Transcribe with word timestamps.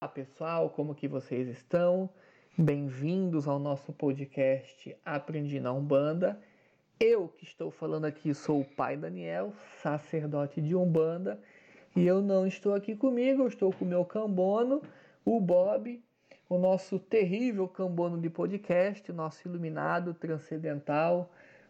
Olá 0.00 0.08
pessoal, 0.08 0.70
como 0.70 0.94
que 0.94 1.08
vocês 1.08 1.48
estão? 1.48 2.08
Bem-vindos 2.56 3.48
ao 3.48 3.58
nosso 3.58 3.92
podcast 3.92 4.96
Aprendi 5.04 5.58
na 5.58 5.72
Umbanda. 5.72 6.40
Eu 7.00 7.26
que 7.26 7.42
estou 7.42 7.68
falando 7.72 8.04
aqui 8.04 8.32
sou 8.32 8.60
o 8.60 8.64
pai 8.64 8.96
Daniel, 8.96 9.52
sacerdote 9.82 10.60
de 10.60 10.76
Umbanda, 10.76 11.40
e 11.96 12.06
eu 12.06 12.22
não 12.22 12.46
estou 12.46 12.74
aqui 12.74 12.94
comigo, 12.94 13.42
eu 13.42 13.48
estou 13.48 13.72
com 13.72 13.84
o 13.84 13.88
meu 13.88 14.04
cambono, 14.04 14.80
o 15.24 15.40
Bob, 15.40 16.00
o 16.48 16.56
nosso 16.56 17.00
terrível 17.00 17.66
cambono 17.66 18.20
de 18.20 18.30
podcast, 18.30 19.12
nosso 19.12 19.48
iluminado 19.48 20.14
transcendental. 20.14 21.28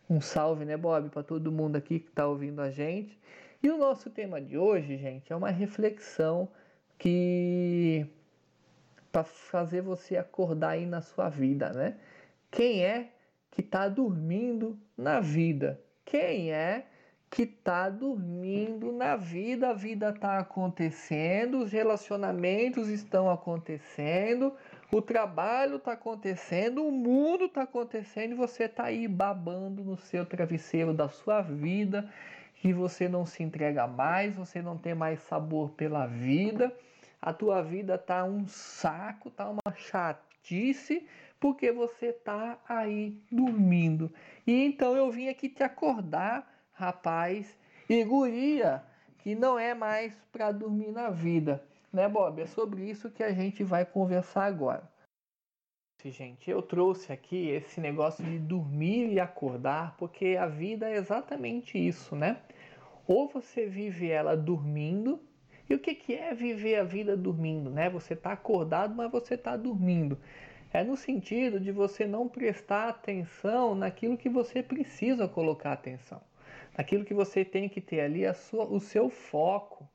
Um 0.08 0.20
salve, 0.20 0.66
né, 0.66 0.76
Bob, 0.76 1.08
para 1.08 1.22
todo 1.22 1.50
mundo 1.50 1.76
aqui 1.76 1.98
que 1.98 2.10
está 2.10 2.26
ouvindo 2.26 2.60
a 2.60 2.70
gente. 2.70 3.18
E 3.62 3.70
o 3.70 3.78
nosso 3.78 4.10
tema 4.10 4.38
de 4.38 4.58
hoje, 4.58 4.98
gente, 4.98 5.32
é 5.32 5.36
uma 5.36 5.48
reflexão 5.48 6.46
que 6.98 8.06
para 9.12 9.24
fazer 9.24 9.82
você 9.82 10.16
acordar 10.16 10.70
aí 10.70 10.86
na 10.86 11.00
sua 11.00 11.28
vida, 11.28 11.72
né? 11.72 11.96
Quem 12.50 12.84
é 12.84 13.10
que 13.50 13.60
está 13.60 13.88
dormindo 13.88 14.78
na 14.96 15.20
vida? 15.20 15.80
Quem 16.04 16.52
é 16.52 16.86
que 17.30 17.42
está 17.42 17.90
dormindo 17.90 18.92
na 18.92 19.16
vida? 19.16 19.70
A 19.70 19.72
vida 19.74 20.10
está 20.10 20.38
acontecendo, 20.38 21.58
os 21.58 21.72
relacionamentos 21.72 22.88
estão 22.88 23.30
acontecendo, 23.30 24.54
o 24.90 25.02
trabalho 25.02 25.76
está 25.76 25.92
acontecendo, 25.92 26.86
o 26.86 26.90
mundo 26.90 27.46
está 27.46 27.62
acontecendo 27.62 28.32
e 28.32 28.36
você 28.36 28.64
está 28.64 28.84
aí 28.84 29.06
babando 29.06 29.84
no 29.84 29.96
seu 29.96 30.24
travesseiro 30.24 30.94
da 30.94 31.08
sua 31.08 31.42
vida 31.42 32.10
e 32.64 32.72
você 32.72 33.08
não 33.08 33.26
se 33.26 33.42
entrega 33.42 33.86
mais, 33.86 34.34
você 34.34 34.62
não 34.62 34.76
tem 34.78 34.94
mais 34.94 35.20
sabor 35.20 35.70
pela 35.70 36.06
vida 36.06 36.72
a 37.20 37.32
tua 37.32 37.62
vida 37.62 37.98
tá 37.98 38.24
um 38.24 38.46
saco, 38.46 39.30
tá 39.30 39.48
uma 39.48 39.74
chatice, 39.74 41.06
porque 41.40 41.72
você 41.72 42.12
tá 42.12 42.58
aí 42.68 43.20
dormindo. 43.30 44.12
E 44.46 44.64
então 44.64 44.96
eu 44.96 45.10
vim 45.10 45.28
aqui 45.28 45.48
te 45.48 45.62
acordar, 45.62 46.48
rapaz 46.72 47.58
e 47.88 48.04
guria, 48.04 48.82
que 49.18 49.34
não 49.34 49.58
é 49.58 49.74
mais 49.74 50.14
para 50.30 50.52
dormir 50.52 50.92
na 50.92 51.10
vida, 51.10 51.64
né, 51.92 52.08
Bob? 52.08 52.40
É 52.40 52.46
sobre 52.46 52.88
isso 52.88 53.10
que 53.10 53.22
a 53.22 53.32
gente 53.32 53.64
vai 53.64 53.84
conversar 53.84 54.44
agora. 54.44 54.88
Gente, 56.04 56.48
eu 56.48 56.62
trouxe 56.62 57.12
aqui 57.12 57.48
esse 57.48 57.80
negócio 57.80 58.24
de 58.24 58.38
dormir 58.38 59.12
e 59.12 59.18
acordar, 59.18 59.96
porque 59.96 60.36
a 60.38 60.46
vida 60.46 60.88
é 60.88 60.94
exatamente 60.94 61.76
isso, 61.76 62.14
né? 62.14 62.40
Ou 63.04 63.28
você 63.28 63.66
vive 63.66 64.08
ela 64.08 64.36
dormindo, 64.36 65.20
e 65.68 65.74
o 65.74 65.78
que, 65.78 65.94
que 65.94 66.14
é 66.14 66.34
viver 66.34 66.76
a 66.76 66.84
vida 66.84 67.16
dormindo? 67.16 67.70
Né? 67.70 67.90
Você 67.90 68.14
está 68.14 68.32
acordado, 68.32 68.94
mas 68.94 69.10
você 69.10 69.34
está 69.34 69.56
dormindo. 69.56 70.18
É 70.72 70.82
no 70.82 70.96
sentido 70.96 71.60
de 71.60 71.72
você 71.72 72.06
não 72.06 72.28
prestar 72.28 72.88
atenção 72.88 73.74
naquilo 73.74 74.16
que 74.16 74.28
você 74.28 74.62
precisa 74.62 75.28
colocar 75.28 75.72
atenção. 75.72 76.20
Naquilo 76.76 77.04
que 77.04 77.14
você 77.14 77.44
tem 77.44 77.68
que 77.68 77.80
ter 77.80 78.00
ali 78.00 78.32
sua, 78.34 78.64
o 78.64 78.80
seu 78.80 79.10
foco, 79.10 79.88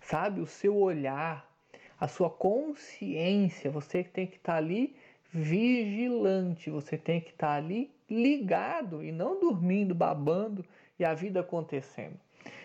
sabe? 0.00 0.40
O 0.40 0.46
seu 0.46 0.76
olhar, 0.76 1.48
a 1.98 2.06
sua 2.06 2.30
consciência. 2.30 3.70
Você 3.70 4.04
tem 4.04 4.26
que 4.26 4.36
estar 4.36 4.52
tá 4.52 4.58
ali 4.58 4.96
vigilante, 5.32 6.70
você 6.70 6.98
tem 6.98 7.20
que 7.20 7.30
estar 7.30 7.48
tá 7.48 7.54
ali 7.54 7.90
ligado 8.08 9.02
e 9.04 9.12
não 9.12 9.40
dormindo, 9.40 9.94
babando 9.94 10.64
e 10.98 11.04
a 11.04 11.14
vida 11.14 11.40
acontecendo. 11.40 12.18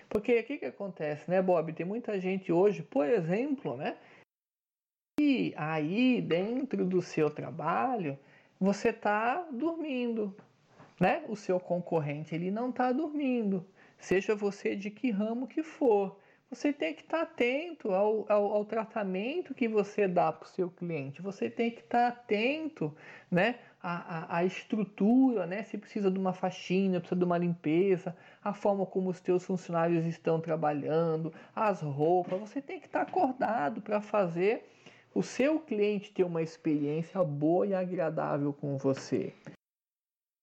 Porque 0.09 0.39
o 0.39 0.43
que, 0.43 0.57
que 0.57 0.65
acontece, 0.65 1.29
né, 1.29 1.41
Bob? 1.41 1.73
Tem 1.73 1.85
muita 1.85 2.19
gente 2.19 2.51
hoje, 2.51 2.83
por 2.83 3.07
exemplo, 3.07 3.75
né? 3.75 3.97
E 5.19 5.53
aí, 5.55 6.21
dentro 6.21 6.85
do 6.85 7.01
seu 7.01 7.29
trabalho, 7.29 8.17
você 8.59 8.89
está 8.89 9.47
dormindo, 9.51 10.35
né? 10.99 11.23
O 11.27 11.35
seu 11.35 11.59
concorrente 11.59 12.35
ele 12.35 12.51
não 12.51 12.69
está 12.69 12.91
dormindo, 12.91 13.65
seja 13.97 14.35
você 14.35 14.75
de 14.75 14.89
que 14.89 15.11
ramo 15.11 15.47
que 15.47 15.63
for. 15.63 16.19
Você 16.49 16.71
tem 16.71 16.93
que 16.93 17.01
estar 17.01 17.17
tá 17.17 17.23
atento 17.23 17.91
ao, 17.91 18.25
ao, 18.29 18.53
ao, 18.53 18.65
tratamento 18.65 19.53
que 19.53 19.67
você 19.67 20.07
dá 20.07 20.31
para 20.31 20.45
o 20.45 20.49
seu 20.49 20.69
cliente. 20.69 21.21
Você 21.21 21.49
tem 21.49 21.71
que 21.71 21.81
estar 21.81 22.11
tá 22.11 22.19
atento, 22.19 22.95
né, 23.29 23.59
a, 23.87 23.97
a, 24.17 24.37
a, 24.37 24.43
estrutura, 24.43 25.45
né? 25.45 25.61
se 25.63 25.77
precisa 25.77 26.09
de 26.09 26.17
uma 26.17 26.33
faxina, 26.33 26.99
precisa 26.99 27.19
de 27.19 27.23
uma 27.23 27.37
limpeza, 27.37 28.17
a 28.43 28.51
forma 28.51 28.83
como 28.83 29.11
os 29.11 29.21
teus 29.21 29.45
funcionários 29.45 30.07
estão 30.07 30.41
trabalhando, 30.41 31.31
as 31.55 31.81
roupas. 31.81 32.39
Você 32.39 32.59
tem 32.59 32.79
que 32.79 32.87
estar 32.87 33.03
acordado 33.03 33.81
para 33.81 34.01
fazer 34.01 34.67
o 35.13 35.21
seu 35.21 35.59
cliente 35.59 36.11
ter 36.11 36.23
uma 36.23 36.41
experiência 36.41 37.23
boa 37.23 37.67
e 37.67 37.75
agradável 37.75 38.51
com 38.51 38.75
você. 38.75 39.31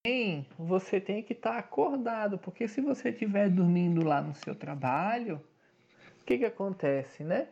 Sim, 0.07 0.47
você 0.57 1.01
tem 1.01 1.21
que 1.21 1.33
estar 1.33 1.59
acordado, 1.59 2.39
porque 2.39 2.69
se 2.69 2.81
você 2.81 3.09
estiver 3.09 3.51
dormindo 3.51 4.05
lá 4.05 4.23
no 4.23 4.37
seu 4.37 4.55
trabalho, 4.55 5.43
o 6.21 6.25
que, 6.25 6.39
que 6.39 6.45
acontece, 6.45 7.25
né? 7.25 7.49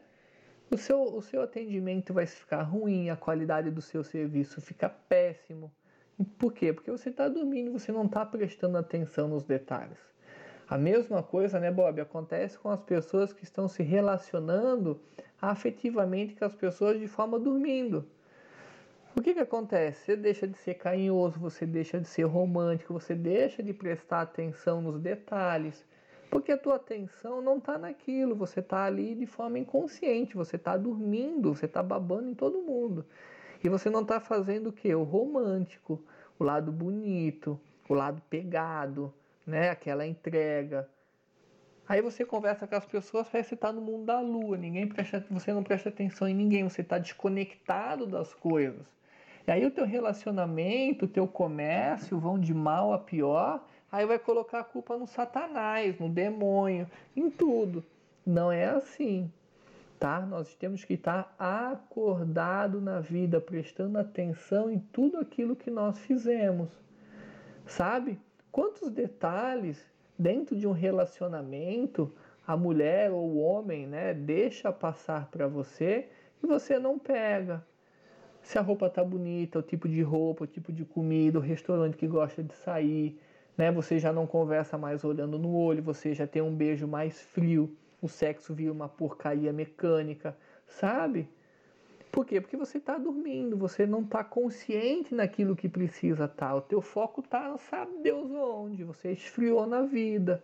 O 0.70 0.78
seu, 0.78 1.02
o 1.02 1.20
seu 1.20 1.42
atendimento 1.42 2.14
vai 2.14 2.26
ficar 2.26 2.62
ruim, 2.62 3.10
a 3.10 3.16
qualidade 3.16 3.72
do 3.72 3.82
seu 3.82 4.04
serviço 4.04 4.60
fica 4.60 4.88
péssimo. 4.88 5.72
Por 6.38 6.53
quê? 6.53 6.72
Porque 6.72 6.91
você 6.91 7.08
está 7.08 7.28
dormindo, 7.28 7.72
você 7.72 7.91
não 7.91 8.04
está 8.04 8.25
prestando 8.26 8.76
atenção 8.76 9.28
nos 9.28 9.42
detalhes. 9.42 9.98
A 10.69 10.78
mesma 10.78 11.22
coisa, 11.22 11.58
né, 11.58 11.70
Bob, 11.70 12.00
acontece 12.00 12.58
com 12.58 12.69
as 12.69 12.81
pessoas 12.81 13.32
que 13.32 13.42
estão 13.42 13.66
se 13.66 13.82
relacionando 13.82 15.00
afetivamente 15.41 16.34
com 16.34 16.44
as 16.44 16.54
pessoas 16.54 17.00
de 17.00 17.08
forma 17.08 17.38
dormindo. 17.38 18.06
O 19.16 19.22
que, 19.22 19.34
que 19.34 19.41
acontece? 19.41 20.04
Você 20.04 20.16
deixa 20.16 20.47
de 20.47 20.56
ser 20.56 20.75
carinhoso, 20.75 21.41
você 21.41 21.66
deixa 21.66 21.98
de 21.98 22.06
ser 22.06 22.22
romântico, 22.25 22.92
você 22.92 23.14
deixa 23.14 23.62
de 23.62 23.72
prestar 23.72 24.20
atenção 24.20 24.81
nos 24.81 25.00
detalhes, 25.00 25.84
porque 26.31 26.52
a 26.52 26.58
tua 26.58 26.76
atenção 26.76 27.42
não 27.42 27.58
está 27.58 27.76
naquilo, 27.76 28.37
você 28.37 28.60
está 28.60 28.84
ali 28.84 29.16
de 29.16 29.26
forma 29.26 29.58
inconsciente, 29.58 30.37
você 30.37 30.54
está 30.54 30.76
dormindo, 30.76 31.52
você 31.52 31.66
está 31.66 31.82
babando 31.82 32.31
em 32.31 32.34
todo 32.34 32.62
mundo. 32.62 33.04
E 33.62 33.69
você 33.69 33.91
não 33.91 34.03
está 34.03 34.19
fazendo 34.19 34.69
o 34.69 34.72
que? 34.72 34.94
O 34.94 35.03
romântico, 35.03 36.03
o 36.38 36.44
lado 36.44 36.72
bonito, 36.72 37.60
o 37.88 37.94
lado 37.94 38.22
pegado, 38.31 39.12
né? 39.47 39.71
Aquela 39.71 40.06
entrega. 40.06 40.88
Aí 41.87 42.00
você 42.00 42.25
conversa 42.25 42.66
com 42.66 42.76
as 42.76 42.87
pessoas, 42.87 43.28
parece 43.28 43.49
que 43.49 43.49
você 43.50 43.54
está 43.56 43.72
no 43.72 43.81
mundo 43.81 44.06
da 44.06 44.20
lua, 44.20 44.56
ninguém 44.56 44.87
presta, 44.87 45.25
você 45.28 45.53
não 45.53 45.62
presta 45.62 45.88
atenção 45.88 46.28
em 46.28 46.34
ninguém, 46.34 46.62
você 46.62 46.82
está 46.82 46.99
desconectado 46.99 48.06
das 48.06 48.32
coisas. 48.32 48.87
E 49.47 49.50
aí 49.50 49.66
o 49.66 49.70
teu 49.72 49.84
relacionamento, 49.84 51.04
o 51.04 51.09
teu 51.09 51.26
comércio 51.26 52.19
vão 52.19 52.38
de 52.38 52.54
mal 52.54 52.93
a 52.93 52.99
pior, 52.99 53.66
aí 53.91 54.06
vai 54.06 54.20
colocar 54.20 54.60
a 54.60 54.65
culpa 54.65 54.97
no 54.97 55.06
satanás, 55.06 55.99
no 55.99 56.09
demônio, 56.09 56.88
em 57.16 57.28
tudo. 57.28 57.84
Não 58.25 58.53
é 58.53 58.66
assim 58.66 59.31
tá? 60.00 60.25
Nós 60.25 60.55
temos 60.55 60.83
que 60.83 60.94
estar 60.94 61.34
acordado 61.38 62.81
na 62.81 63.00
vida, 63.00 63.38
prestando 63.38 63.99
atenção 63.99 64.71
em 64.71 64.78
tudo 64.78 65.19
aquilo 65.19 65.55
que 65.55 65.71
nós 65.71 65.99
fizemos. 65.99 66.71
Sabe? 67.66 68.19
Quantos 68.50 68.91
detalhes 68.91 69.87
dentro 70.19 70.56
de 70.56 70.66
um 70.66 70.72
relacionamento 70.72 72.12
a 72.47 72.56
mulher 72.56 73.12
ou 73.12 73.28
o 73.28 73.38
homem, 73.38 73.87
né, 73.87 74.12
deixa 74.12 74.72
passar 74.72 75.31
para 75.31 75.47
você 75.47 76.09
e 76.43 76.47
você 76.47 76.78
não 76.78 76.99
pega. 76.99 77.65
Se 78.43 78.59
a 78.59 78.62
roupa 78.62 78.88
tá 78.88 79.05
bonita, 79.05 79.59
o 79.59 79.62
tipo 79.62 79.87
de 79.87 80.03
roupa, 80.03 80.44
o 80.44 80.47
tipo 80.47 80.72
de 80.72 80.84
comida, 80.84 81.38
o 81.38 81.43
restaurante 81.43 81.97
que 81.97 82.09
gosta 82.09 82.43
de 82.43 82.55
sair, 82.55 83.21
né? 83.56 83.71
Você 83.71 83.99
já 83.99 84.12
não 84.12 84.27
conversa 84.27 84.78
mais 84.78 85.05
olhando 85.05 85.38
no 85.38 85.55
olho, 85.55 85.82
você 85.82 86.15
já 86.15 86.27
tem 86.27 86.41
um 86.41 86.56
beijo 86.56 86.88
mais 86.88 87.21
frio 87.21 87.77
o 88.00 88.09
sexo 88.09 88.55
vira 88.55 88.72
uma 88.72 88.88
porcaria 88.88 89.53
mecânica, 89.53 90.37
sabe? 90.66 91.28
Por 92.11 92.26
quê? 92.26 92.41
Porque 92.41 92.56
você 92.56 92.79
está 92.79 92.99
dormindo, 92.99 93.56
você 93.56 93.87
não 93.87 94.00
está 94.02 94.25
consciente 94.25 95.14
naquilo 95.14 95.55
que 95.55 95.69
precisa 95.69 96.25
estar. 96.25 96.49
Tá. 96.49 96.55
O 96.55 96.61
teu 96.61 96.81
foco 96.81 97.20
está, 97.20 97.56
sabe 97.58 97.99
Deus 98.02 98.31
onde, 98.32 98.82
você 98.82 99.12
esfriou 99.12 99.67
na 99.67 99.82
vida. 99.82 100.43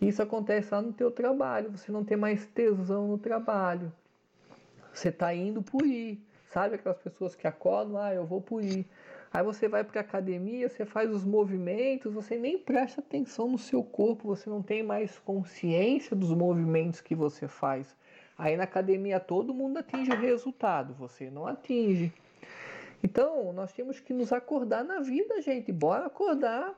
Isso 0.00 0.22
acontece 0.22 0.72
lá 0.72 0.80
no 0.80 0.92
teu 0.92 1.10
trabalho, 1.10 1.70
você 1.70 1.92
não 1.92 2.04
tem 2.04 2.16
mais 2.16 2.46
tesão 2.46 3.08
no 3.08 3.18
trabalho. 3.18 3.92
Você 4.92 5.08
está 5.08 5.34
indo 5.34 5.62
por 5.62 5.84
ir. 5.84 6.20
Sabe 6.50 6.76
aquelas 6.76 6.98
pessoas 6.98 7.34
que 7.34 7.46
acordam, 7.46 7.98
ah, 7.98 8.14
eu 8.14 8.24
vou 8.24 8.40
por 8.40 8.62
ir. 8.62 8.86
Aí 9.34 9.42
você 9.42 9.66
vai 9.66 9.82
para 9.82 9.98
a 9.98 10.04
academia, 10.04 10.68
você 10.68 10.84
faz 10.84 11.10
os 11.10 11.24
movimentos, 11.24 12.14
você 12.14 12.38
nem 12.38 12.56
presta 12.56 13.00
atenção 13.00 13.48
no 13.48 13.58
seu 13.58 13.82
corpo, 13.82 14.28
você 14.28 14.48
não 14.48 14.62
tem 14.62 14.80
mais 14.80 15.18
consciência 15.18 16.14
dos 16.14 16.30
movimentos 16.32 17.00
que 17.00 17.16
você 17.16 17.48
faz. 17.48 17.96
Aí 18.38 18.56
na 18.56 18.62
academia 18.62 19.18
todo 19.18 19.52
mundo 19.52 19.78
atinge 19.78 20.12
o 20.12 20.20
resultado, 20.20 20.94
você 20.94 21.30
não 21.30 21.48
atinge. 21.48 22.12
Então, 23.02 23.52
nós 23.52 23.72
temos 23.72 23.98
que 23.98 24.12
nos 24.12 24.32
acordar 24.32 24.84
na 24.84 25.00
vida, 25.00 25.42
gente. 25.42 25.72
Bora 25.72 26.06
acordar. 26.06 26.72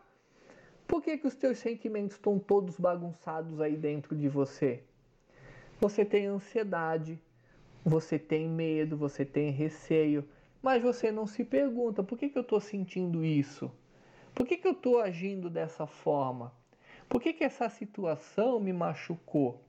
Por 0.86 1.02
que, 1.02 1.18
que 1.18 1.26
os 1.26 1.34
teus 1.34 1.58
sentimentos 1.58 2.16
estão 2.16 2.38
todos 2.38 2.80
bagunçados 2.80 3.60
aí 3.60 3.76
dentro 3.76 4.16
de 4.16 4.30
você? 4.30 4.82
Você 5.78 6.06
tem 6.06 6.24
ansiedade, 6.24 7.20
você 7.84 8.18
tem 8.18 8.48
medo, 8.48 8.96
você 8.96 9.26
tem 9.26 9.50
receio, 9.50 10.26
mas 10.62 10.82
você 10.82 11.12
não 11.12 11.26
se 11.26 11.44
pergunta 11.44 12.02
por 12.02 12.18
que, 12.18 12.28
que 12.28 12.38
eu 12.38 12.42
estou 12.42 12.60
sentindo 12.60 13.24
isso? 13.24 13.70
Por 14.34 14.46
que, 14.46 14.56
que 14.56 14.66
eu 14.66 14.72
estou 14.72 15.00
agindo 15.00 15.48
dessa 15.48 15.86
forma? 15.86 16.52
Por 17.08 17.20
que, 17.22 17.32
que 17.32 17.44
essa 17.44 17.68
situação 17.68 18.60
me 18.60 18.72
machucou? 18.72 19.62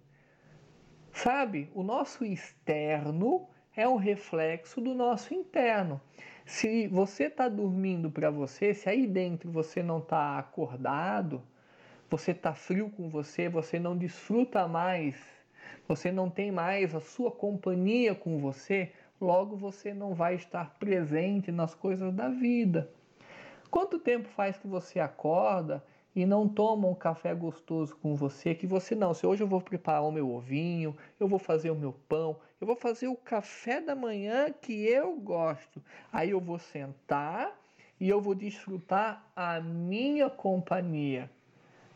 Sabe, 1.11 1.69
o 1.73 1.83
nosso 1.83 2.25
externo 2.25 3.47
é 3.75 3.87
um 3.87 3.95
reflexo 3.95 4.81
do 4.81 4.93
nosso 4.93 5.33
interno. 5.33 6.01
Se 6.45 6.87
você 6.87 7.25
está 7.25 7.47
dormindo 7.47 8.09
para 8.09 8.29
você, 8.29 8.73
se 8.73 8.89
aí 8.89 9.05
dentro 9.05 9.51
você 9.51 9.83
não 9.83 9.99
está 9.99 10.39
acordado, 10.39 11.43
você 12.09 12.31
está 12.31 12.53
frio 12.53 12.89
com 12.89 13.09
você, 13.09 13.49
você 13.49 13.79
não 13.79 13.97
desfruta 13.97 14.67
mais, 14.67 15.15
você 15.87 16.11
não 16.11 16.29
tem 16.29 16.51
mais 16.51 16.95
a 16.95 16.99
sua 16.99 17.31
companhia 17.31 18.15
com 18.15 18.39
você, 18.39 18.91
logo 19.19 19.55
você 19.55 19.93
não 19.93 20.13
vai 20.13 20.35
estar 20.35 20.75
presente 20.77 21.51
nas 21.51 21.73
coisas 21.73 22.13
da 22.13 22.29
vida. 22.29 22.89
Quanto 23.69 23.99
tempo 23.99 24.29
faz 24.29 24.57
que 24.57 24.67
você 24.67 24.99
acorda 24.99 25.83
e 26.15 26.25
não 26.25 26.47
toma 26.47 26.87
um 26.87 26.95
café 26.95 27.35
gostoso 27.35 27.95
com 27.97 28.15
você, 28.15 28.55
que 28.55 28.65
você 28.65 28.95
não, 28.95 29.13
se 29.13 29.27
hoje 29.27 29.43
eu 29.43 29.47
vou 29.47 29.61
preparar 29.61 30.03
o 30.03 30.11
meu 30.11 30.31
ovinho, 30.31 30.95
eu 31.19 31.27
vou 31.27 31.37
fazer 31.37 31.69
o 31.69 31.75
meu 31.75 31.93
pão, 32.07 32.37
eu 32.59 32.65
vou 32.65 32.75
fazer 32.75 33.07
o 33.07 33.15
café 33.15 33.79
da 33.81 33.95
manhã 33.95 34.51
que 34.51 34.85
eu 34.87 35.15
gosto. 35.17 35.83
Aí 36.11 36.31
eu 36.31 36.39
vou 36.39 36.57
sentar 36.57 37.55
e 37.99 38.09
eu 38.09 38.21
vou 38.21 38.33
desfrutar 38.33 39.29
a 39.35 39.59
minha 39.59 40.29
companhia. 40.29 41.29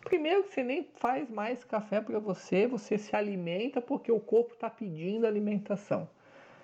Primeiro 0.03 0.43
você 0.43 0.63
nem 0.63 0.87
faz 0.95 1.29
mais 1.29 1.63
café 1.63 2.01
para 2.01 2.19
você, 2.19 2.67
você 2.67 2.97
se 2.97 3.15
alimenta 3.15 3.79
porque 3.79 4.11
o 4.11 4.19
corpo 4.19 4.53
está 4.53 4.69
pedindo 4.69 5.25
alimentação. 5.25 6.07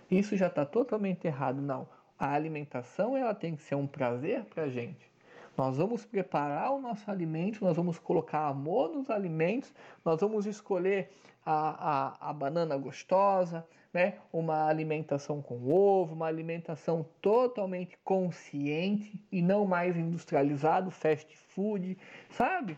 Isso 0.10 0.36
já 0.36 0.48
está 0.48 0.66
totalmente 0.66 1.26
errado. 1.26 1.62
Não. 1.62 1.88
A 2.18 2.32
alimentação 2.34 3.16
ela 3.16 3.36
tem 3.36 3.56
que 3.56 3.64
ser 3.64 3.76
um 3.76 3.86
prazer 3.86 4.44
para 4.46 4.64
a 4.64 4.70
gente. 4.70 5.12
Nós 5.56 5.78
vamos 5.78 6.06
preparar 6.06 6.72
o 6.72 6.80
nosso 6.80 7.10
alimento, 7.10 7.64
nós 7.64 7.76
vamos 7.76 7.98
colocar 7.98 8.48
amor 8.48 8.94
nos 8.94 9.10
alimentos, 9.10 9.74
nós 10.06 10.22
vamos 10.22 10.46
escolher 10.46 11.10
a, 11.44 12.20
a, 12.22 12.30
a 12.30 12.34
banana 12.34 12.78
gostosa, 12.78 13.66
né? 13.92 14.16
uma 14.32 14.68
alimentação 14.68 15.42
com 15.42 15.68
ovo, 15.68 16.14
uma 16.14 16.28
alimentação 16.28 17.06
totalmente 17.22 17.98
consciente 18.04 19.20
e 19.32 19.42
não 19.42 19.66
mais 19.66 19.98
industrializado, 19.98 20.92
fast 20.92 21.36
food, 21.36 21.98
sabe? 22.30 22.78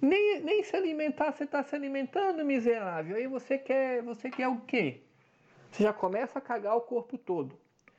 Nem, 0.00 0.40
nem 0.40 0.62
se 0.62 0.76
alimentar, 0.76 1.32
você 1.32 1.44
está 1.44 1.64
se 1.64 1.74
alimentando, 1.74 2.44
miserável. 2.44 3.16
Aí 3.16 3.26
você 3.26 3.58
quer, 3.58 4.02
você 4.02 4.30
quer 4.30 4.48
o 4.48 4.60
quê? 4.60 5.00
Você 5.74 5.82
já 5.82 5.92
começa 5.92 6.38
a 6.38 6.40
cagar 6.40 6.76
o 6.76 6.82
corpo 6.82 7.18
todo. 7.18 7.58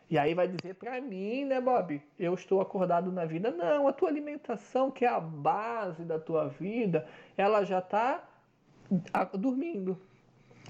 E 0.09 0.17
aí 0.17 0.33
vai 0.33 0.47
dizer 0.47 0.75
para 0.75 1.01
mim, 1.01 1.43
né, 1.43 1.59
Bob? 1.59 2.01
Eu 2.17 2.33
estou 2.33 2.61
acordado 2.61 3.11
na 3.11 3.25
vida. 3.25 3.51
Não, 3.51 3.85
a 3.85 3.91
tua 3.91 4.07
alimentação, 4.07 4.89
que 4.89 5.03
é 5.03 5.09
a 5.09 5.19
base 5.19 6.05
da 6.05 6.17
tua 6.17 6.47
vida, 6.47 7.05
ela 7.35 7.65
já 7.65 7.79
está 7.79 8.23
dormindo. 9.33 9.99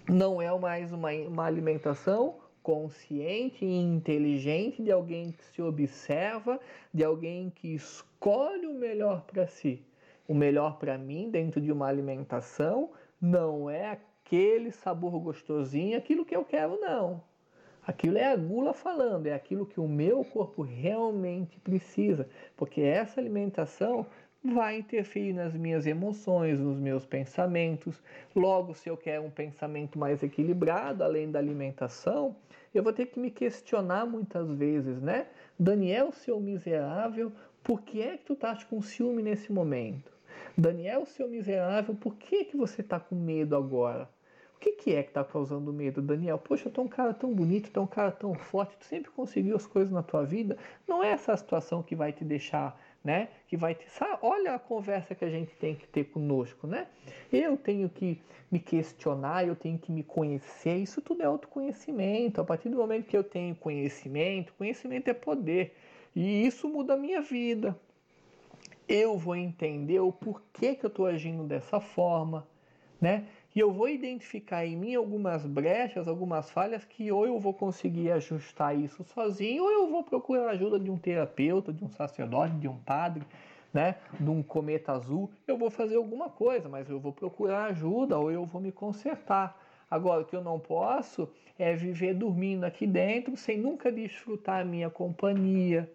Não 0.09 0.41
é 0.41 0.57
mais 0.57 0.91
uma, 0.91 1.11
uma 1.11 1.45
alimentação 1.45 2.39
consciente 2.63 3.63
e 3.63 3.77
inteligente 3.77 4.81
de 4.81 4.91
alguém 4.91 5.31
que 5.31 5.45
se 5.45 5.61
observa, 5.61 6.59
de 6.91 7.03
alguém 7.03 7.51
que 7.51 7.75
escolhe 7.75 8.65
o 8.65 8.73
melhor 8.73 9.21
para 9.25 9.45
si. 9.45 9.85
O 10.27 10.33
melhor 10.33 10.79
para 10.79 10.97
mim 10.97 11.29
dentro 11.29 11.61
de 11.61 11.71
uma 11.71 11.85
alimentação 11.85 12.89
não 13.21 13.69
é 13.69 13.99
aquele 14.25 14.71
sabor 14.71 15.19
gostosinho, 15.19 15.95
aquilo 15.95 16.25
que 16.25 16.35
eu 16.35 16.43
quero, 16.43 16.81
não. 16.81 17.21
Aquilo 17.85 18.17
é 18.17 18.25
a 18.25 18.35
gula 18.35 18.73
falando, 18.73 19.27
é 19.27 19.33
aquilo 19.35 19.67
que 19.67 19.79
o 19.79 19.87
meu 19.87 20.25
corpo 20.25 20.63
realmente 20.63 21.59
precisa, 21.59 22.27
porque 22.57 22.81
essa 22.81 23.21
alimentação 23.21 24.07
vai 24.43 24.79
interferir 24.79 25.33
nas 25.33 25.53
minhas 25.53 25.85
emoções, 25.85 26.59
nos 26.59 26.79
meus 26.79 27.05
pensamentos. 27.05 28.01
Logo, 28.35 28.73
se 28.73 28.89
eu 28.89 28.97
quero 28.97 29.23
um 29.23 29.29
pensamento 29.29 29.99
mais 29.99 30.23
equilibrado, 30.23 31.03
além 31.03 31.29
da 31.29 31.37
alimentação, 31.37 32.35
eu 32.73 32.81
vou 32.81 32.93
ter 32.93 33.05
que 33.05 33.19
me 33.19 33.29
questionar 33.29 34.07
muitas 34.07 34.49
vezes, 34.49 34.99
né? 34.99 35.27
Daniel, 35.57 36.11
seu 36.11 36.39
miserável, 36.39 37.31
por 37.63 37.83
que 37.83 38.01
é 38.01 38.17
que 38.17 38.25
tu 38.25 38.33
estás 38.33 38.63
com 38.63 38.81
ciúme 38.81 39.21
nesse 39.21 39.51
momento? 39.53 40.11
Daniel, 40.57 41.05
seu 41.05 41.29
miserável, 41.29 41.93
por 41.93 42.15
que, 42.15 42.45
que 42.45 42.57
você 42.57 42.81
está 42.81 42.99
com 42.99 43.15
medo 43.15 43.55
agora? 43.55 44.09
Que, 44.65 44.71
que 44.71 44.95
é 44.95 45.03
que 45.03 45.09
está 45.09 45.23
causando 45.23 45.71
medo, 45.71 46.01
Daniel? 46.01 46.39
Poxa, 46.39 46.71
tu 46.71 46.81
é 46.81 46.83
um 46.83 46.87
cara 46.87 47.13
tão 47.13 47.31
bonito, 47.31 47.69
tu 47.69 47.79
é 47.79 47.83
um 47.83 47.87
cara 47.87 48.11
tão 48.11 48.33
forte, 48.33 48.75
tu 48.79 48.85
sempre 48.85 49.11
conseguiu 49.11 49.55
as 49.55 49.67
coisas 49.67 49.93
na 49.93 50.01
tua 50.01 50.25
vida. 50.25 50.57
Não 50.87 51.03
é 51.03 51.11
essa 51.11 51.33
a 51.33 51.37
situação 51.37 51.83
que 51.83 51.95
vai 51.95 52.11
te 52.11 52.25
deixar, 52.25 52.75
né? 53.03 53.29
Que 53.47 53.55
vai 53.55 53.75
te. 53.75 53.85
Olha 54.23 54.55
a 54.55 54.59
conversa 54.59 55.13
que 55.13 55.23
a 55.23 55.29
gente 55.29 55.55
tem 55.57 55.75
que 55.75 55.87
ter 55.87 56.05
conosco, 56.05 56.65
né? 56.65 56.87
Eu 57.31 57.55
tenho 57.55 57.87
que 57.87 58.19
me 58.49 58.59
questionar, 58.59 59.47
eu 59.47 59.55
tenho 59.55 59.77
que 59.77 59.91
me 59.91 60.01
conhecer. 60.01 60.77
Isso 60.77 60.99
tudo 60.99 61.21
é 61.21 61.25
autoconhecimento. 61.25 62.41
A 62.41 62.43
partir 62.43 62.69
do 62.69 62.77
momento 62.77 63.05
que 63.05 63.15
eu 63.15 63.23
tenho 63.23 63.55
conhecimento, 63.55 64.51
conhecimento 64.57 65.07
é 65.07 65.13
poder. 65.13 65.75
E 66.15 66.43
isso 66.43 66.67
muda 66.67 66.95
a 66.95 66.97
minha 66.97 67.21
vida. 67.21 67.79
Eu 68.87 69.15
vou 69.15 69.35
entender 69.35 69.99
o 69.99 70.11
porquê 70.11 70.73
que 70.73 70.83
eu 70.83 70.87
estou 70.87 71.05
agindo 71.05 71.43
dessa 71.43 71.79
forma, 71.79 72.47
né? 72.99 73.27
E 73.55 73.59
eu 73.61 73.71
vou 73.71 73.87
identificar 73.87 74.65
em 74.65 74.75
mim 74.75 74.95
algumas 74.95 75.45
brechas, 75.45 76.09
algumas 76.09 76.51
falhas 76.51 76.83
que 76.83 77.09
ou 77.09 77.25
eu 77.25 77.39
vou 77.39 77.53
conseguir 77.53 78.11
ajustar 78.11 78.77
isso 78.77 79.01
sozinho, 79.05 79.63
ou 79.63 79.71
eu 79.71 79.89
vou 79.89 80.03
procurar 80.03 80.49
a 80.49 80.51
ajuda 80.51 80.77
de 80.77 80.91
um 80.91 80.97
terapeuta, 80.97 81.71
de 81.71 81.81
um 81.81 81.89
sacerdote, 81.89 82.53
de 82.55 82.67
um 82.67 82.75
padre, 82.75 83.23
né, 83.73 83.95
de 84.19 84.29
um 84.29 84.43
cometa 84.43 84.91
azul. 84.91 85.31
Eu 85.47 85.57
vou 85.57 85.71
fazer 85.71 85.95
alguma 85.95 86.29
coisa, 86.29 86.67
mas 86.67 86.89
eu 86.89 86.99
vou 86.99 87.13
procurar 87.13 87.67
ajuda 87.67 88.19
ou 88.19 88.29
eu 88.29 88.45
vou 88.45 88.59
me 88.59 88.73
consertar. 88.73 89.57
Agora, 89.89 90.23
o 90.23 90.25
que 90.25 90.35
eu 90.35 90.43
não 90.43 90.59
posso 90.59 91.29
é 91.57 91.73
viver 91.73 92.13
dormindo 92.13 92.65
aqui 92.65 92.85
dentro 92.85 93.37
sem 93.37 93.57
nunca 93.57 93.89
desfrutar 93.89 94.59
a 94.59 94.65
minha 94.65 94.89
companhia. 94.89 95.89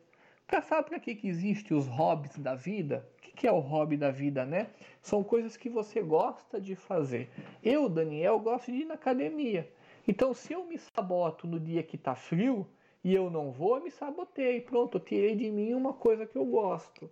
Pra, 0.50 0.61
sabe 0.61 0.88
para 0.88 0.99
que, 0.99 1.14
que 1.14 1.29
existem 1.29 1.76
os 1.76 1.87
hobbies 1.87 2.37
da 2.37 2.56
vida? 2.56 3.08
que 3.37 3.47
é 3.47 3.52
o 3.52 3.61
hobby 3.61 3.97
da 3.97 4.11
vida, 4.11 4.44
né? 4.44 4.67
São 5.00 5.23
coisas 5.23 5.56
que 5.56 5.70
você 5.70 6.02
gosta 6.02 6.61
de 6.61 6.75
fazer. 6.75 7.31
Eu, 7.62 7.88
Daniel, 7.88 8.38
gosto 8.38 8.70
de 8.70 8.79
ir 8.79 8.85
na 8.85 8.94
academia. 8.94 9.67
Então, 10.06 10.35
se 10.35 10.52
eu 10.52 10.67
me 10.67 10.76
saboto 10.76 11.47
no 11.47 11.58
dia 11.58 11.82
que 11.82 11.97
está 11.97 12.14
frio, 12.14 12.67
e 13.02 13.14
eu 13.14 13.31
não 13.31 13.50
vou, 13.50 13.81
me 13.82 13.91
sabotei. 13.91 14.61
Pronto, 14.61 14.99
eu 14.99 15.00
tirei 15.00 15.35
de 15.35 15.50
mim 15.50 15.73
uma 15.73 15.92
coisa 15.92 16.26
que 16.26 16.37
eu 16.37 16.45
gosto. 16.45 17.11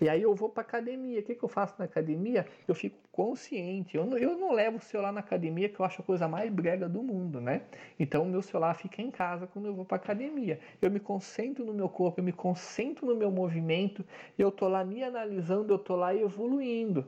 E 0.00 0.08
aí 0.08 0.22
eu 0.22 0.34
vou 0.34 0.48
para 0.48 0.62
academia. 0.62 1.20
O 1.20 1.22
que, 1.22 1.34
que 1.34 1.42
eu 1.42 1.48
faço 1.48 1.74
na 1.78 1.84
academia? 1.84 2.46
Eu 2.66 2.74
fico 2.74 2.96
consciente. 3.12 3.96
Eu 3.96 4.06
não, 4.06 4.16
eu 4.16 4.38
não 4.38 4.52
levo 4.52 4.78
o 4.78 4.80
celular 4.80 5.12
na 5.12 5.20
academia, 5.20 5.68
que 5.68 5.78
eu 5.78 5.84
acho 5.84 6.00
a 6.00 6.04
coisa 6.04 6.26
mais 6.26 6.50
brega 6.50 6.88
do 6.88 7.02
mundo, 7.02 7.40
né? 7.40 7.62
Então 7.98 8.22
o 8.22 8.26
meu 8.26 8.40
celular 8.40 8.74
fica 8.74 9.02
em 9.02 9.10
casa 9.10 9.46
quando 9.46 9.66
eu 9.66 9.74
vou 9.74 9.84
para 9.84 9.96
academia. 9.96 10.60
Eu 10.80 10.90
me 10.90 11.00
concentro 11.00 11.64
no 11.64 11.74
meu 11.74 11.88
corpo, 11.88 12.20
eu 12.20 12.24
me 12.24 12.32
concentro 12.32 13.06
no 13.06 13.14
meu 13.14 13.30
movimento, 13.30 14.04
eu 14.38 14.50
tô 14.50 14.66
lá 14.66 14.84
me 14.84 15.02
analisando, 15.02 15.74
eu 15.74 15.78
tô 15.78 15.94
lá 15.94 16.14
evoluindo. 16.14 17.06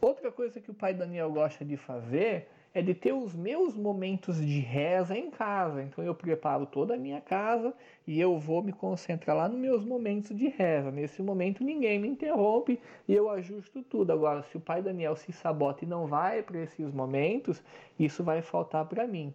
Outra 0.00 0.30
coisa 0.30 0.60
que 0.60 0.70
o 0.70 0.74
pai 0.74 0.94
Daniel 0.94 1.30
gosta 1.30 1.64
de 1.64 1.76
fazer 1.76 2.48
é 2.74 2.82
de 2.82 2.92
ter 2.92 3.12
os 3.12 3.32
meus 3.34 3.76
momentos 3.76 4.44
de 4.44 4.58
reza 4.58 5.16
em 5.16 5.30
casa. 5.30 5.80
Então 5.80 6.04
eu 6.04 6.14
preparo 6.14 6.66
toda 6.66 6.94
a 6.94 6.98
minha 6.98 7.20
casa 7.20 7.72
e 8.04 8.20
eu 8.20 8.36
vou 8.36 8.62
me 8.62 8.72
concentrar 8.72 9.36
lá 9.36 9.48
nos 9.48 9.58
meus 9.58 9.84
momentos 9.84 10.36
de 10.36 10.48
reza. 10.48 10.90
Nesse 10.90 11.22
momento 11.22 11.62
ninguém 11.62 12.00
me 12.00 12.08
interrompe 12.08 12.80
e 13.06 13.14
eu 13.14 13.30
ajusto 13.30 13.80
tudo. 13.84 14.12
Agora, 14.12 14.42
se 14.42 14.56
o 14.56 14.60
pai 14.60 14.82
Daniel 14.82 15.14
se 15.14 15.32
sabota 15.32 15.84
e 15.84 15.88
não 15.88 16.06
vai 16.06 16.42
para 16.42 16.60
esses 16.60 16.92
momentos, 16.92 17.62
isso 17.96 18.24
vai 18.24 18.42
faltar 18.42 18.84
para 18.86 19.06
mim. 19.06 19.32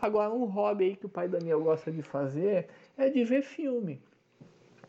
Agora, 0.00 0.32
um 0.32 0.46
hobby 0.46 0.84
aí 0.84 0.96
que 0.96 1.06
o 1.06 1.10
pai 1.10 1.28
Daniel 1.28 1.62
gosta 1.62 1.92
de 1.92 2.02
fazer 2.02 2.68
é 2.96 3.10
de 3.10 3.22
ver 3.22 3.42
filme. 3.42 4.00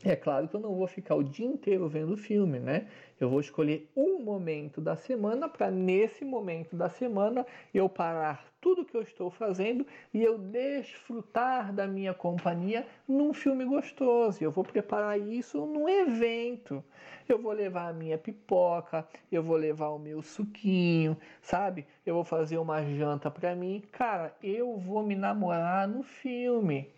É 0.03 0.15
claro 0.15 0.47
que 0.47 0.55
eu 0.55 0.61
não 0.61 0.75
vou 0.75 0.87
ficar 0.87 1.15
o 1.15 1.23
dia 1.23 1.45
inteiro 1.45 1.89
vendo 1.89 2.15
filme, 2.15 2.57
né? 2.57 2.87
Eu 3.19 3.29
vou 3.29 3.41
escolher 3.41 3.91
um 3.93 4.23
momento 4.23 4.79
da 4.79 4.95
semana 4.95 5.49
para 5.49 5.69
nesse 5.69 6.23
momento 6.23 6.73
da 6.73 6.87
semana 6.87 7.45
eu 7.73 7.89
parar 7.89 8.47
tudo 8.61 8.85
que 8.85 8.95
eu 8.95 9.01
estou 9.01 9.29
fazendo 9.29 9.85
e 10.13 10.23
eu 10.23 10.37
desfrutar 10.37 11.73
da 11.73 11.85
minha 11.85 12.13
companhia 12.13 12.87
num 13.05 13.33
filme 13.33 13.65
gostoso. 13.65 14.41
Eu 14.41 14.51
vou 14.51 14.63
preparar 14.63 15.19
isso 15.19 15.65
num 15.65 15.89
evento. 15.89 16.81
Eu 17.27 17.37
vou 17.37 17.51
levar 17.51 17.89
a 17.89 17.93
minha 17.93 18.17
pipoca, 18.17 19.05
eu 19.29 19.43
vou 19.43 19.57
levar 19.57 19.89
o 19.89 19.99
meu 19.99 20.21
suquinho, 20.21 21.17
sabe? 21.41 21.85
Eu 22.05 22.15
vou 22.15 22.23
fazer 22.23 22.57
uma 22.57 22.81
janta 22.85 23.29
para 23.29 23.53
mim. 23.53 23.83
Cara, 23.91 24.33
eu 24.41 24.77
vou 24.77 25.03
me 25.03 25.13
namorar 25.13 25.89
no 25.89 26.03
filme. 26.03 26.89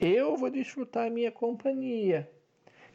Eu 0.00 0.34
vou 0.34 0.48
desfrutar 0.48 1.08
a 1.08 1.10
minha 1.10 1.30
companhia 1.30 2.26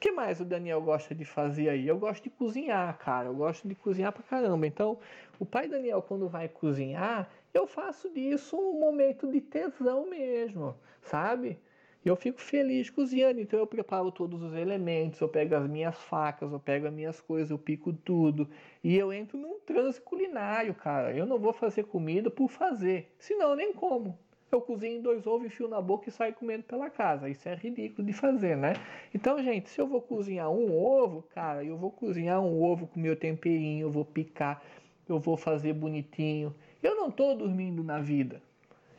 que 0.03 0.11
mais 0.11 0.41
o 0.41 0.43
Daniel 0.43 0.81
gosta 0.81 1.15
de 1.15 1.23
fazer 1.23 1.69
aí? 1.69 1.87
Eu 1.87 1.97
gosto 1.97 2.25
de 2.25 2.29
cozinhar, 2.29 2.97
cara. 2.97 3.29
Eu 3.29 3.33
gosto 3.33 3.65
de 3.65 3.73
cozinhar 3.73 4.11
pra 4.11 4.21
caramba. 4.21 4.67
Então, 4.67 4.99
o 5.39 5.45
pai 5.45 5.69
Daniel, 5.69 6.01
quando 6.01 6.27
vai 6.27 6.49
cozinhar, 6.49 7.31
eu 7.53 7.65
faço 7.65 8.09
disso 8.09 8.57
um 8.57 8.77
momento 8.81 9.31
de 9.31 9.39
tesão 9.39 10.09
mesmo, 10.09 10.75
sabe? 11.01 11.57
Eu 12.03 12.17
fico 12.17 12.41
feliz 12.41 12.89
cozinhando, 12.89 13.39
então 13.39 13.57
eu 13.57 13.65
preparo 13.65 14.11
todos 14.11 14.43
os 14.43 14.53
elementos, 14.53 15.21
eu 15.21 15.29
pego 15.29 15.55
as 15.55 15.69
minhas 15.69 15.95
facas, 15.95 16.51
eu 16.51 16.59
pego 16.59 16.87
as 16.87 16.93
minhas 16.93 17.21
coisas, 17.21 17.49
eu 17.49 17.57
pico 17.57 17.93
tudo. 17.93 18.49
E 18.83 18.97
eu 18.97 19.13
entro 19.13 19.37
num 19.37 19.57
transe 19.61 20.01
culinário, 20.01 20.75
cara. 20.75 21.15
Eu 21.15 21.25
não 21.25 21.39
vou 21.39 21.53
fazer 21.53 21.83
comida 21.83 22.29
por 22.29 22.49
fazer, 22.49 23.15
senão 23.17 23.51
eu 23.51 23.55
nem 23.55 23.71
como. 23.71 24.19
Eu 24.53 24.61
cozinho 24.61 25.01
dois 25.01 25.25
ovos, 25.25 25.47
enfio 25.47 25.67
na 25.67 25.81
boca 25.81 26.09
e 26.09 26.11
saio 26.11 26.33
comendo 26.33 26.63
pela 26.63 26.89
casa. 26.89 27.29
Isso 27.29 27.47
é 27.49 27.55
ridículo 27.55 28.05
de 28.05 28.13
fazer, 28.13 28.55
né? 28.55 28.73
Então, 29.13 29.41
gente, 29.43 29.69
se 29.69 29.79
eu 29.81 29.87
vou 29.87 30.01
cozinhar 30.01 30.49
um 30.51 30.71
ovo, 30.75 31.23
cara, 31.33 31.63
eu 31.63 31.77
vou 31.77 31.91
cozinhar 31.91 32.41
um 32.41 32.61
ovo 32.61 32.87
com 32.87 32.99
meu 32.99 33.15
temperinho, 33.15 33.87
eu 33.87 33.91
vou 33.91 34.05
picar, 34.05 34.63
eu 35.07 35.19
vou 35.19 35.35
fazer 35.37 35.73
bonitinho. 35.73 36.53
Eu 36.81 36.95
não 36.95 37.09
estou 37.09 37.35
dormindo 37.35 37.83
na 37.83 37.99
vida. 37.99 38.41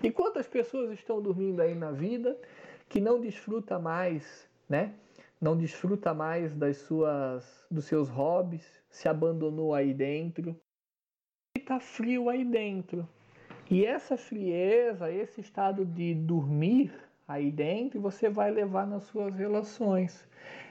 E 0.02 0.10
quantas 0.10 0.46
pessoas 0.46 0.90
estão 0.92 1.22
dormindo 1.22 1.60
aí 1.60 1.74
na 1.74 1.90
vida? 1.92 2.36
que 2.88 3.00
não 3.00 3.20
desfruta 3.20 3.78
mais, 3.78 4.48
né? 4.68 4.94
Não 5.40 5.56
desfruta 5.56 6.14
mais 6.14 6.54
das 6.54 6.78
suas, 6.78 7.66
dos 7.70 7.84
seus 7.86 8.08
hobbies, 8.08 8.64
se 8.88 9.08
abandonou 9.08 9.74
aí 9.74 9.92
dentro 9.92 10.56
e 11.56 11.60
tá 11.60 11.80
frio 11.80 12.28
aí 12.28 12.44
dentro. 12.44 13.08
E 13.70 13.86
essa 13.86 14.16
frieza, 14.16 15.10
esse 15.10 15.40
estado 15.40 15.86
de 15.86 16.14
dormir 16.14 16.92
aí 17.26 17.50
dentro, 17.50 17.98
você 17.98 18.28
vai 18.28 18.50
levar 18.50 18.86
nas 18.86 19.04
suas 19.04 19.34
relações. 19.34 20.28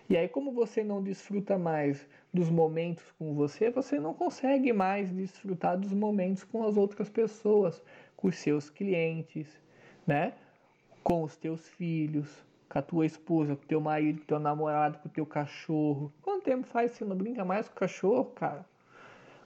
E 0.07 0.15
aí, 0.15 0.29
como 0.29 0.51
você 0.51 0.83
não 0.83 1.01
desfruta 1.01 1.57
mais 1.57 2.07
dos 2.31 2.51
momentos 2.51 3.03
com 3.17 3.33
você, 3.33 3.71
você 3.71 3.99
não 3.99 4.13
consegue 4.13 4.71
mais 4.71 5.11
desfrutar 5.11 5.77
dos 5.77 5.91
momentos 5.91 6.43
com 6.43 6.63
as 6.63 6.77
outras 6.77 7.09
pessoas, 7.09 7.81
com 8.15 8.27
os 8.27 8.35
seus 8.35 8.69
clientes, 8.69 9.47
né? 10.05 10.33
com 11.03 11.23
os 11.23 11.35
teus 11.35 11.67
filhos, 11.69 12.45
com 12.69 12.79
a 12.79 12.81
tua 12.81 13.05
esposa, 13.05 13.55
com 13.55 13.63
o 13.63 13.67
teu 13.67 13.81
marido, 13.81 14.19
com 14.19 14.23
o 14.23 14.27
teu 14.27 14.39
namorado, 14.39 14.99
com 14.99 15.09
o 15.09 15.11
teu 15.11 15.25
cachorro. 15.25 16.13
Quanto 16.21 16.43
tempo 16.43 16.67
faz 16.67 16.91
que 16.91 16.97
você 16.97 17.05
não 17.05 17.15
brinca 17.15 17.43
mais 17.43 17.67
com 17.67 17.75
o 17.75 17.79
cachorro, 17.79 18.25
cara? 18.35 18.65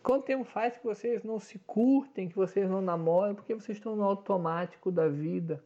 Quanto 0.08 0.24
tempo 0.24 0.46
faz 0.46 0.78
que 0.78 0.86
vocês 0.86 1.22
não 1.22 1.38
se 1.38 1.60
curtem, 1.60 2.30
que 2.30 2.36
vocês 2.38 2.70
não 2.70 2.80
namoram, 2.80 3.36
porque 3.36 3.54
vocês 3.54 3.78
estão 3.78 3.94
no 3.94 4.06
automático 4.06 4.90
da 4.90 5.10
vida, 5.10 5.62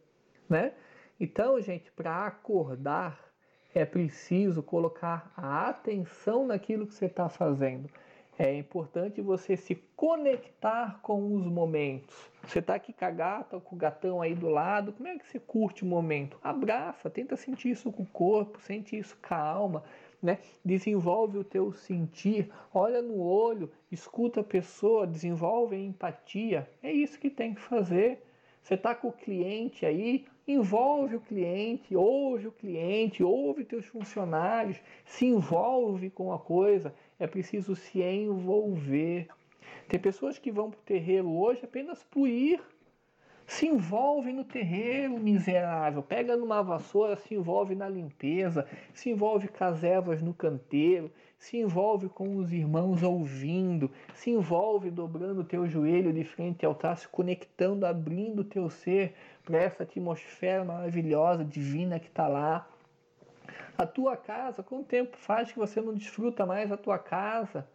né? 0.50 0.74
Então, 1.20 1.62
gente, 1.62 1.92
para 1.92 2.26
acordar 2.26 3.24
é 3.72 3.86
preciso 3.86 4.64
colocar 4.64 5.32
a 5.38 5.70
atenção 5.70 6.48
naquilo 6.48 6.88
que 6.88 6.96
você 6.96 7.06
está 7.06 7.30
fazendo. 7.30 7.88
É 8.36 8.52
importante 8.58 9.22
você 9.22 9.56
se 9.56 9.76
conectar 9.96 11.00
com 11.04 11.36
os 11.36 11.46
momentos. 11.46 12.32
Você 12.44 12.58
está 12.58 12.74
aqui 12.74 12.92
com 12.92 13.06
a 13.06 13.12
gata, 13.12 13.60
com 13.60 13.76
o 13.76 13.78
gatão 13.78 14.24
aí 14.24 14.34
do 14.34 14.50
lado, 14.50 14.92
como 14.92 15.08
é 15.08 15.20
que 15.20 15.28
você 15.28 15.40
curte 15.40 15.84
o 15.84 15.86
momento? 15.86 16.40
Abraça, 16.44 17.12
tenta 17.12 17.36
sentir 17.36 17.70
isso 17.70 17.92
com 17.92 18.02
o 18.02 18.08
corpo, 18.08 18.60
sente 18.60 18.98
isso 18.98 19.16
com 19.22 19.36
a 19.36 19.38
alma, 19.38 19.84
né? 20.22 20.38
Desenvolve 20.64 21.38
o 21.38 21.44
teu 21.44 21.72
sentir, 21.72 22.50
olha 22.74 23.02
no 23.02 23.20
olho, 23.20 23.72
escuta 23.92 24.42
a 24.42 24.44
pessoa, 24.44 25.08
desenvolve 25.08 25.76
a 25.76 25.80
empatia. 25.80 26.70
É 26.84 26.92
isso 26.92 27.20
que 27.20 27.30
tem 27.30 27.54
que 27.54 27.62
fazer. 27.62 28.24
Você 28.62 28.76
está 28.76 28.94
com 28.94 29.08
o 29.08 29.14
cliente 29.14 29.86
aí, 29.86 30.26
envolve 30.48 31.16
o 31.16 31.22
cliente, 31.22 31.96
ouve 31.96 32.48
o 32.48 32.52
cliente, 32.52 33.24
ouve 33.24 33.66
teus 33.66 33.86
funcionários, 33.88 34.80
se 35.04 35.26
envolve 35.26 36.10
com 36.12 36.32
a 36.32 36.38
coisa. 36.38 36.94
É 37.20 37.26
preciso 37.26 37.76
se 37.76 38.02
envolver. 38.02 39.28
Tem 39.88 40.00
pessoas 40.00 40.38
que 40.38 40.52
vão 40.52 40.70
para 40.70 40.80
o 40.80 40.84
terreiro 40.84 41.30
hoje 41.30 41.62
apenas 41.64 42.04
por 42.04 42.28
ir. 42.28 42.62
Se 43.52 43.68
envolve 43.68 44.32
no 44.32 44.46
terreiro, 44.46 45.20
miserável. 45.20 46.02
Pega 46.02 46.38
numa 46.38 46.64
vassoura, 46.64 47.18
se 47.18 47.36
envolve 47.36 47.76
na 47.76 47.90
limpeza, 47.90 48.66
se 48.94 49.10
envolve 49.10 49.50
com 49.50 49.62
as 49.66 49.84
ervas 49.84 50.22
no 50.22 50.34
canteiro, 50.34 51.12
se 51.38 51.58
envolve 51.58 52.08
com 52.08 52.38
os 52.38 52.54
irmãos 52.54 53.04
ouvindo, 53.04 53.92
se 54.14 54.30
envolve 54.30 54.90
dobrando 54.90 55.42
o 55.42 55.44
teu 55.44 55.68
joelho 55.68 56.14
de 56.14 56.24
frente 56.24 56.66
ao 56.66 56.72
altar, 56.72 56.98
se 56.98 57.10
conectando, 57.10 57.86
abrindo 57.86 58.40
o 58.40 58.46
teu 58.46 58.70
ser 58.70 59.14
para 59.44 59.58
essa 59.58 59.84
atmosfera 59.84 60.64
maravilhosa, 60.64 61.44
divina 61.44 62.00
que 62.00 62.08
está 62.08 62.30
lá. 62.30 62.66
A 63.78 63.86
tua 63.86 64.16
casa, 64.16 64.64
quanto 64.64 64.86
tempo 64.86 65.18
faz 65.18 65.52
que 65.52 65.60
você 65.60 65.82
não 65.82 65.94
desfruta 65.94 66.46
mais 66.46 66.72
a 66.72 66.78
tua 66.78 66.98
casa, 66.98 67.68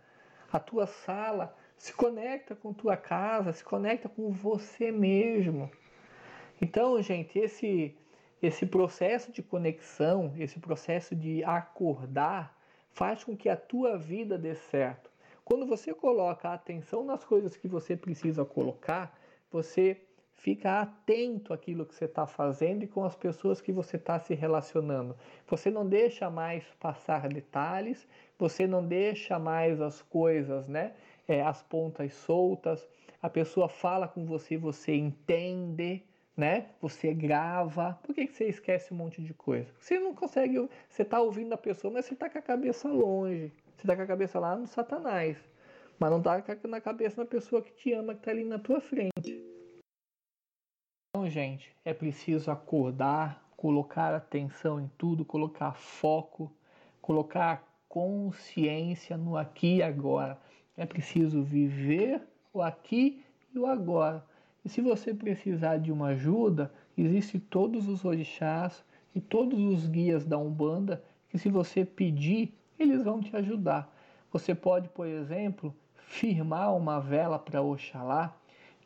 a 0.50 0.58
tua 0.58 0.86
sala? 0.86 1.54
Se 1.76 1.92
conecta 1.92 2.54
com 2.54 2.72
tua 2.72 2.96
casa, 2.96 3.52
se 3.52 3.64
conecta 3.64 4.08
com 4.08 4.30
você 4.30 4.90
mesmo. 4.90 5.70
Então, 6.60 7.00
gente, 7.02 7.38
esse 7.38 7.94
esse 8.42 8.66
processo 8.66 9.32
de 9.32 9.42
conexão, 9.42 10.32
esse 10.38 10.60
processo 10.60 11.14
de 11.16 11.42
acordar, 11.44 12.56
faz 12.92 13.24
com 13.24 13.36
que 13.36 13.48
a 13.48 13.56
tua 13.56 13.96
vida 13.96 14.38
dê 14.38 14.54
certo. 14.54 15.10
Quando 15.44 15.66
você 15.66 15.94
coloca 15.94 16.48
a 16.48 16.54
atenção 16.54 17.04
nas 17.04 17.24
coisas 17.24 17.56
que 17.56 17.68
você 17.68 17.96
precisa 17.96 18.44
colocar, 18.44 19.18
você 19.50 20.00
fica 20.34 20.82
atento 20.82 21.52
àquilo 21.52 21.86
que 21.86 21.94
você 21.94 22.04
está 22.04 22.26
fazendo 22.26 22.82
e 22.82 22.86
com 22.86 23.04
as 23.04 23.16
pessoas 23.16 23.60
que 23.60 23.72
você 23.72 23.96
está 23.96 24.18
se 24.18 24.34
relacionando. 24.34 25.16
Você 25.46 25.70
não 25.70 25.86
deixa 25.88 26.28
mais 26.28 26.64
passar 26.78 27.28
detalhes, 27.28 28.06
você 28.38 28.66
não 28.66 28.86
deixa 28.86 29.38
mais 29.38 29.80
as 29.80 30.02
coisas, 30.02 30.68
né? 30.68 30.92
É, 31.28 31.42
as 31.42 31.62
pontas 31.62 32.12
soltas. 32.14 32.86
A 33.20 33.28
pessoa 33.28 33.68
fala 33.68 34.06
com 34.06 34.24
você, 34.24 34.56
você 34.56 34.94
entende 34.94 36.04
né? 36.36 36.66
Você 36.82 37.14
grava. 37.14 37.98
Por 38.02 38.14
que 38.14 38.26
você 38.26 38.44
esquece 38.44 38.92
um 38.92 38.96
monte 38.96 39.22
de 39.22 39.32
coisa? 39.32 39.72
Você 39.80 39.98
não 39.98 40.14
consegue. 40.14 40.68
Você 40.88 41.02
está 41.02 41.20
ouvindo 41.20 41.52
a 41.54 41.56
pessoa, 41.56 41.92
mas 41.92 42.04
você 42.04 42.14
está 42.14 42.28
com 42.28 42.38
a 42.38 42.42
cabeça 42.42 42.88
longe. 42.88 43.52
Você 43.74 43.82
está 43.82 43.96
com 43.96 44.02
a 44.02 44.06
cabeça 44.06 44.38
lá 44.38 44.54
no 44.54 44.66
Satanás. 44.66 45.38
Mas 45.98 46.10
não 46.10 46.18
está 46.18 46.42
na 46.68 46.80
cabeça 46.80 47.24
da 47.24 47.28
pessoa 47.28 47.62
que 47.62 47.72
te 47.72 47.92
ama, 47.92 48.14
que 48.14 48.20
está 48.20 48.30
ali 48.30 48.44
na 48.44 48.58
tua 48.58 48.80
frente. 48.80 49.42
Então, 51.10 51.28
gente, 51.30 51.74
é 51.82 51.94
preciso 51.94 52.50
acordar, 52.50 53.50
colocar 53.56 54.14
atenção 54.14 54.78
em 54.78 54.90
tudo, 54.98 55.24
colocar 55.24 55.72
foco, 55.72 56.52
colocar 57.00 57.66
consciência 57.88 59.16
no 59.16 59.38
aqui 59.38 59.76
e 59.76 59.82
agora. 59.82 60.38
É 60.76 60.84
preciso 60.84 61.42
viver 61.42 62.20
o 62.52 62.60
aqui 62.60 63.24
e 63.54 63.58
o 63.58 63.66
agora 63.66 64.24
e 64.66 64.68
se 64.68 64.80
você 64.80 65.14
precisar 65.14 65.76
de 65.76 65.92
uma 65.92 66.08
ajuda, 66.08 66.72
existem 66.98 67.40
todos 67.40 67.86
os 67.86 68.04
orixás 68.04 68.84
e 69.14 69.20
todos 69.20 69.60
os 69.60 69.86
guias 69.86 70.24
da 70.24 70.36
Umbanda 70.36 71.04
que 71.28 71.38
se 71.38 71.48
você 71.48 71.84
pedir, 71.84 72.52
eles 72.76 73.04
vão 73.04 73.20
te 73.20 73.36
ajudar. 73.36 73.88
Você 74.32 74.56
pode, 74.56 74.88
por 74.88 75.06
exemplo, 75.06 75.72
firmar 75.94 76.76
uma 76.76 77.00
vela 77.00 77.38
para 77.38 77.62
Oxalá, 77.62 78.36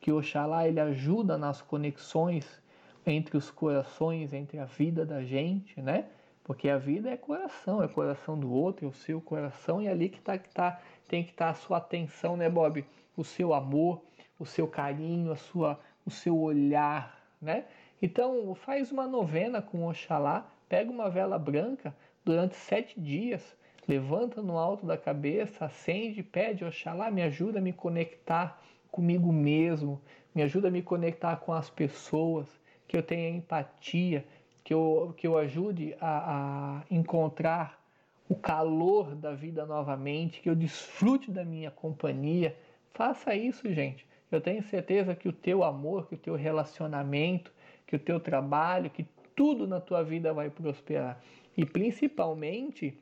que 0.03 0.13
Oxalá 0.13 0.69
ele 0.69 0.81
ajuda 0.81 1.39
nas 1.39 1.63
conexões 1.63 2.63
entre 3.07 3.39
os 3.39 3.51
corações, 3.51 4.35
entre 4.35 4.59
a 4.59 4.67
vida 4.67 5.07
da 5.07 5.25
gente, 5.25 5.81
né? 5.81 6.05
Porque 6.45 6.69
a 6.69 6.77
vida 6.77 7.09
é 7.09 7.17
coração, 7.17 7.83
é 7.83 7.89
coração 7.89 8.39
do 8.39 8.53
outro, 8.53 8.85
é 8.85 8.89
o 8.89 8.93
seu 8.93 9.19
coração, 9.19 9.81
e 9.81 9.87
é 9.87 9.91
ali 9.91 10.11
que, 10.11 10.21
tá, 10.21 10.37
que 10.37 10.51
tá, 10.51 10.79
tem 11.11 11.25
que 11.25 11.33
estar 11.33 11.51
a 11.51 11.55
sua 11.55 11.79
atenção, 11.79 12.37
né, 12.37 12.49
Bob? 12.49 12.85
O 13.17 13.25
seu 13.25 13.53
amor, 13.53 14.01
o 14.39 14.47
seu 14.47 14.69
carinho, 14.69 15.33
a 15.33 15.37
sua, 15.37 15.81
o 16.07 16.11
seu 16.11 16.39
olhar, 16.39 17.21
né? 17.43 17.65
Então 18.01 18.55
faz 18.55 18.93
uma 18.93 19.09
novena 19.09 19.61
com 19.61 19.89
Oxalá, 19.89 20.49
pega 20.69 20.89
uma 20.89 21.11
vela 21.11 21.37
branca 21.37 21.93
durante 22.25 22.55
sete 22.55 23.01
dias, 23.01 23.57
levanta 23.89 24.41
no 24.41 24.57
alto 24.57 24.87
da 24.87 24.97
cabeça, 24.97 25.65
acende, 25.65 26.23
pede 26.23 26.65
Oxalá, 26.65 27.11
me 27.11 27.23
ajuda 27.23 27.59
a 27.59 27.63
me 27.63 27.73
conectar 27.73 28.63
comigo 28.89 29.33
mesmo, 29.33 30.01
me 30.33 30.45
ajuda 30.45 30.69
a 30.69 30.71
me 30.71 30.81
conectar 30.81 31.35
com 31.39 31.53
as 31.53 31.69
pessoas, 31.69 32.47
que 32.87 32.97
eu 32.97 33.03
tenha 33.03 33.29
empatia, 33.29 34.25
que 34.63 34.73
eu, 34.73 35.13
que 35.17 35.27
eu 35.27 35.37
ajude 35.37 35.97
a, 36.01 36.79
a 36.79 36.83
encontrar 36.89 37.80
o 38.31 38.37
calor 38.37 39.17
da 39.17 39.35
vida 39.35 39.67
novamente, 39.67 40.41
que 40.41 40.49
eu 40.49 40.55
desfrute 40.55 41.33
da 41.33 41.45
minha 41.45 41.69
companhia. 41.69 42.57
Faça 42.95 43.35
isso, 43.35 43.69
gente. 43.75 44.07
Eu 44.31 44.41
tenho 44.41 44.63
certeza 44.63 45.17
que 45.17 45.29
o 45.29 45.33
teu 45.33 45.65
amor, 45.65 46.07
que 46.07 46.15
o 46.15 46.19
teu 46.19 46.37
relacionamento, 46.37 47.53
que 47.89 47.97
o 47.97 47.99
teu 47.99 48.21
trabalho, 48.21 48.89
que 48.89 49.05
tudo 49.35 49.67
na 49.67 49.81
tua 49.81 50.05
vida 50.05 50.33
vai 50.33 50.49
prosperar. 50.49 51.21
E 51.57 51.67
principalmente 51.67 52.97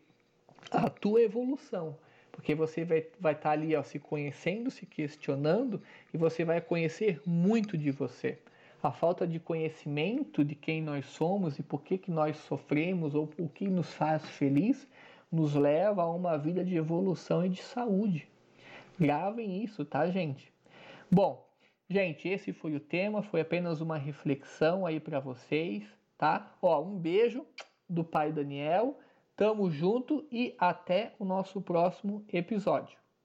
a 0.71 0.89
tua 0.89 1.21
evolução. 1.21 1.95
Porque 2.33 2.55
você 2.55 2.83
vai 2.87 2.99
estar 3.01 3.17
vai 3.21 3.35
tá 3.35 3.51
ali 3.51 3.77
ó, 3.77 3.83
se 3.83 3.99
conhecendo, 3.99 4.71
se 4.71 4.87
questionando 4.87 5.83
e 6.15 6.17
você 6.17 6.43
vai 6.43 6.63
conhecer 6.63 7.21
muito 7.27 7.77
de 7.77 7.91
você. 7.91 8.39
A 8.83 8.91
falta 8.91 9.27
de 9.27 9.39
conhecimento 9.39 10.43
de 10.43 10.55
quem 10.55 10.81
nós 10.81 11.05
somos 11.05 11.59
e 11.59 11.63
por 11.63 11.83
que, 11.83 11.99
que 11.99 12.11
nós 12.11 12.39
sofremos 12.39 13.15
ou 13.15 13.29
o 13.39 13.47
que 13.47 13.69
nos 13.69 13.93
faz 13.93 14.27
feliz 14.27 14.89
nos 15.31 15.55
leva 15.55 16.03
a 16.03 16.11
uma 16.11 16.37
vida 16.37 16.65
de 16.65 16.77
evolução 16.77 17.45
e 17.45 17.49
de 17.49 17.63
saúde. 17.63 18.29
Gravem 18.99 19.63
isso, 19.63 19.85
tá, 19.85 20.09
gente? 20.11 20.53
Bom, 21.11 21.49
Gente, 21.91 22.29
esse 22.29 22.53
foi 22.53 22.75
o 22.75 22.81
tema, 22.81 23.23
foi 23.23 23.41
apenas 23.41 23.81
uma 23.81 23.97
reflexão 23.97 24.85
aí 24.85 25.01
para 25.01 25.19
vocês, 25.19 25.83
tá? 26.19 26.55
Ó, 26.61 26.83
um 26.83 26.99
beijo 26.99 27.47
do 27.89 28.05
pai 28.05 28.31
Daniel. 28.31 28.99
Tamo 29.35 29.71
junto 29.71 30.27
e 30.31 30.55
até 30.59 31.15
o 31.19 31.25
nosso 31.25 31.63
próximo 31.63 32.27
episódio. 32.31 32.99